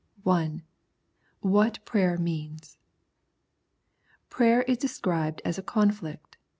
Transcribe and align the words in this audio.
I. 0.25 0.63
What 1.41 1.85
Prayer 1.85 2.17
Means. 2.17 2.79
Prayer 4.31 4.63
is 4.63 4.79
described 4.79 5.43
as 5.45 5.59
a 5.59 5.61
conflict. 5.61 6.37